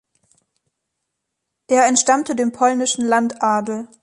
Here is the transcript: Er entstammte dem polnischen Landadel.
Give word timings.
Er 1.67 1.85
entstammte 1.85 2.35
dem 2.35 2.51
polnischen 2.51 3.05
Landadel. 3.05 3.87